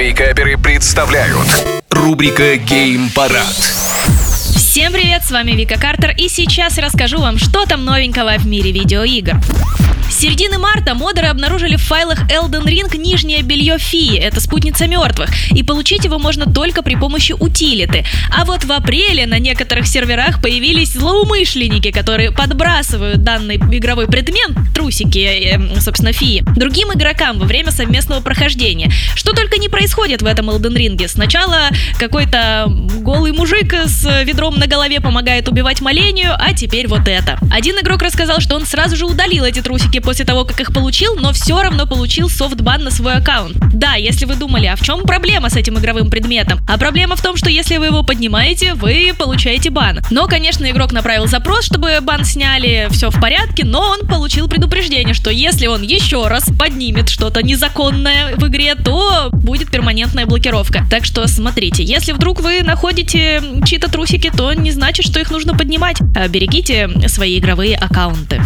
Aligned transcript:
Вейкаперы 0.00 0.56
представляют 0.56 1.46
рубрика 1.90 2.56
Гейм 2.56 3.10
Парад. 3.10 3.54
Всем 4.56 4.94
привет, 4.94 5.24
с 5.24 5.30
вами 5.30 5.50
Вика 5.50 5.78
Картер, 5.78 6.14
и 6.16 6.30
сейчас 6.30 6.78
расскажу 6.78 7.18
вам, 7.18 7.36
что 7.36 7.66
там 7.66 7.84
новенького 7.84 8.38
в 8.38 8.46
мире 8.46 8.72
видеоигр. 8.72 9.38
Середины 10.20 10.58
марта 10.58 10.94
модеры 10.94 11.28
обнаружили 11.28 11.76
в 11.76 11.82
файлах 11.82 12.30
Elden 12.30 12.66
Ring 12.66 12.94
нижнее 12.98 13.40
белье 13.40 13.78
Фии, 13.78 14.18
это 14.18 14.38
спутница 14.38 14.86
мертвых, 14.86 15.30
и 15.50 15.62
получить 15.62 16.04
его 16.04 16.18
можно 16.18 16.44
только 16.44 16.82
при 16.82 16.94
помощи 16.94 17.32
утилиты. 17.32 18.04
А 18.30 18.44
вот 18.44 18.64
в 18.64 18.70
апреле 18.70 19.24
на 19.24 19.38
некоторых 19.38 19.86
серверах 19.86 20.42
появились 20.42 20.92
злоумышленники, 20.92 21.90
которые 21.90 22.32
подбрасывают 22.32 23.22
данный 23.24 23.56
игровой 23.56 24.08
предмет, 24.08 24.50
трусики, 24.74 25.18
э, 25.18 25.80
собственно, 25.80 26.12
Фии, 26.12 26.44
другим 26.54 26.92
игрокам 26.92 27.38
во 27.38 27.46
время 27.46 27.70
совместного 27.70 28.20
прохождения. 28.20 28.92
Что 29.14 29.32
только 29.32 29.56
не 29.56 29.70
происходит 29.70 30.20
в 30.20 30.26
этом 30.26 30.50
Elden 30.50 30.76
Ring. 30.76 31.08
Сначала 31.08 31.70
какой-то 31.98 32.66
голый 32.98 33.32
мужик 33.32 33.72
с 33.86 34.04
ведром 34.24 34.58
на 34.58 34.66
голове 34.66 35.00
помогает 35.00 35.48
убивать 35.48 35.80
молению, 35.80 36.34
а 36.38 36.52
теперь 36.52 36.88
вот 36.88 37.08
это. 37.08 37.38
Один 37.50 37.80
игрок 37.80 38.02
рассказал, 38.02 38.40
что 38.40 38.56
он 38.56 38.66
сразу 38.66 38.96
же 38.96 39.06
удалил 39.06 39.44
эти 39.44 39.62
трусики 39.62 39.98
после 40.10 40.24
того, 40.24 40.44
как 40.44 40.60
их 40.60 40.72
получил, 40.72 41.14
но 41.14 41.32
все 41.32 41.62
равно 41.62 41.86
получил 41.86 42.28
софтбан 42.28 42.82
на 42.82 42.90
свой 42.90 43.14
аккаунт. 43.14 43.56
Да, 43.72 43.94
если 43.94 44.24
вы 44.24 44.34
думали, 44.34 44.66
а 44.66 44.74
в 44.74 44.80
чем 44.80 45.02
проблема 45.02 45.50
с 45.50 45.54
этим 45.54 45.78
игровым 45.78 46.10
предметом? 46.10 46.58
А 46.66 46.78
проблема 46.78 47.14
в 47.14 47.22
том, 47.22 47.36
что 47.36 47.48
если 47.48 47.76
вы 47.76 47.86
его 47.86 48.02
поднимаете, 48.02 48.74
вы 48.74 49.14
получаете 49.16 49.70
бан. 49.70 50.00
Но, 50.10 50.26
конечно, 50.26 50.68
игрок 50.68 50.90
направил 50.90 51.28
запрос, 51.28 51.64
чтобы 51.64 51.96
бан 52.02 52.24
сняли, 52.24 52.88
все 52.90 53.10
в 53.10 53.20
порядке, 53.20 53.64
но 53.64 53.82
он 53.82 54.08
получил 54.08 54.48
предупреждение, 54.48 55.14
что 55.14 55.30
если 55.30 55.68
он 55.68 55.82
еще 55.82 56.26
раз 56.26 56.50
поднимет 56.58 57.08
что-то 57.08 57.40
незаконное 57.44 58.34
в 58.34 58.48
игре, 58.48 58.74
то 58.74 59.28
будет 59.32 59.70
перманентная 59.70 60.26
блокировка. 60.26 60.84
Так 60.90 61.04
что 61.04 61.28
смотрите, 61.28 61.84
если 61.84 62.10
вдруг 62.10 62.40
вы 62.40 62.62
находите 62.64 63.40
чьи-то 63.64 63.88
трусики, 63.88 64.32
то 64.36 64.52
не 64.54 64.72
значит, 64.72 65.06
что 65.06 65.20
их 65.20 65.30
нужно 65.30 65.56
поднимать. 65.56 65.98
А 66.16 66.26
берегите 66.26 66.90
свои 67.06 67.38
игровые 67.38 67.76
аккаунты. 67.76 68.42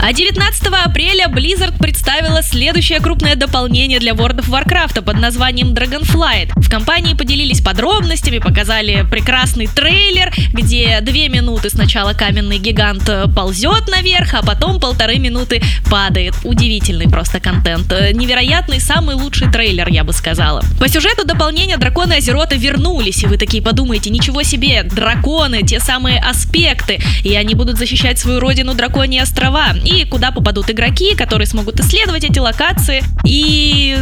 А 0.00 0.12
19 0.12 0.66
апреля 0.84 1.26
Blizzard 1.26 1.78
представила 1.78 2.42
следующее 2.42 3.00
крупное 3.00 3.36
дополнение 3.36 3.98
для 3.98 4.12
World 4.12 4.40
of 4.40 4.50
Warcraft 4.50 5.02
под 5.02 5.18
названием 5.18 5.74
Dragonflight. 5.74 6.52
В 6.56 6.68
компании 6.70 7.14
поделились 7.14 7.60
подробностями, 7.60 8.38
показали 8.38 9.06
прекрасный 9.10 9.66
трейлер, 9.66 10.32
где 10.52 11.00
две 11.00 11.28
минуты 11.28 11.70
сначала 11.70 12.12
каменный 12.12 12.58
гигант 12.58 13.08
ползет 13.34 13.88
наверх, 13.88 14.34
а 14.34 14.42
потом 14.42 14.80
полторы 14.80 15.18
минуты 15.18 15.62
падает. 15.90 16.34
Удивительный 16.44 17.08
просто 17.08 17.40
контент. 17.40 17.92
Невероятный, 18.12 18.80
самый 18.80 19.14
лучший 19.14 19.50
трейлер, 19.50 19.88
я 19.88 20.04
бы 20.04 20.12
сказала. 20.12 20.62
По 20.78 20.88
сюжету 20.88 21.26
дополнения 21.26 21.76
драконы 21.76 22.14
Азерота 22.14 22.56
вернулись, 22.56 23.22
и 23.22 23.26
вы 23.26 23.36
такие 23.36 23.62
подумаете, 23.62 24.10
ничего 24.10 24.42
себе, 24.42 24.82
драконы, 24.82 25.62
те 25.62 25.80
самые 25.80 26.20
аспекты, 26.20 27.00
и 27.22 27.34
они 27.34 27.54
будут 27.54 27.78
защищать 27.78 28.18
свою 28.18 28.40
родину 28.40 28.74
драконьи 28.74 29.20
острова. 29.20 29.73
И 29.84 30.04
куда 30.04 30.30
попадут 30.30 30.70
игроки, 30.70 31.14
которые 31.14 31.46
смогут 31.46 31.80
исследовать 31.80 32.24
эти 32.24 32.38
локации. 32.38 33.02
И 33.24 33.93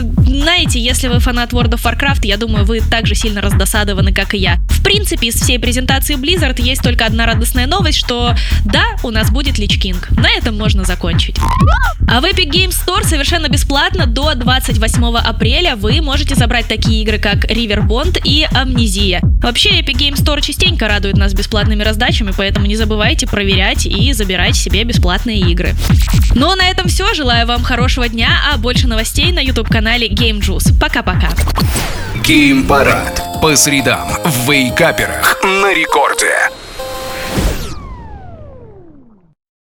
знаете, 0.62 0.78
если 0.78 1.08
вы 1.08 1.18
фанат 1.18 1.52
World 1.52 1.72
of 1.72 1.82
Warcraft, 1.82 2.20
я 2.22 2.36
думаю, 2.36 2.64
вы 2.64 2.80
так 2.80 3.08
же 3.08 3.16
сильно 3.16 3.40
раздосадованы, 3.40 4.12
как 4.12 4.32
и 4.32 4.38
я. 4.38 4.60
В 4.68 4.80
принципе, 4.84 5.26
из 5.26 5.34
всей 5.34 5.58
презентации 5.58 6.14
Blizzard 6.14 6.62
есть 6.62 6.82
только 6.82 7.04
одна 7.04 7.26
радостная 7.26 7.66
новость, 7.66 7.98
что 7.98 8.36
да, 8.64 8.84
у 9.02 9.10
нас 9.10 9.32
будет 9.32 9.58
Лич 9.58 9.80
Кинг. 9.80 10.08
На 10.12 10.30
этом 10.30 10.56
можно 10.56 10.84
закончить. 10.84 11.36
А 12.06 12.20
в 12.20 12.24
Epic 12.24 12.48
Games 12.48 12.76
Store 12.80 13.04
совершенно 13.04 13.48
бесплатно 13.48 14.06
до 14.06 14.34
28 14.34 15.16
апреля 15.16 15.74
вы 15.74 16.00
можете 16.00 16.36
забрать 16.36 16.68
такие 16.68 17.02
игры, 17.02 17.18
как 17.18 17.44
River 17.46 17.84
Bond 17.84 18.20
и 18.22 18.46
Амнезия. 18.52 19.20
Вообще, 19.42 19.80
Epic 19.80 19.96
Games 19.96 20.22
Store 20.22 20.40
частенько 20.40 20.86
радует 20.86 21.16
нас 21.16 21.34
бесплатными 21.34 21.82
раздачами, 21.82 22.32
поэтому 22.36 22.66
не 22.66 22.76
забывайте 22.76 23.26
проверять 23.26 23.86
и 23.86 24.12
забирать 24.12 24.54
себе 24.54 24.84
бесплатные 24.84 25.40
игры. 25.40 25.74
Ну 26.34 26.50
а 26.50 26.56
на 26.56 26.68
этом 26.68 26.88
все. 26.88 27.12
Желаю 27.14 27.46
вам 27.46 27.62
хорошего 27.62 28.08
дня, 28.08 28.28
а 28.52 28.58
больше 28.58 28.86
новостей 28.86 29.32
на 29.32 29.40
YouTube-канале 29.40 30.08
Game 30.08 30.40
Juice. 30.52 30.78
Пока-пока. 30.78 31.30
Гейм 32.22 32.66
Парад. 32.66 33.22
По 33.40 33.56
средам 33.56 34.08
в 34.24 34.50
Вейкаперах 34.50 35.40
на 35.42 35.72
рекорде. 35.72 36.51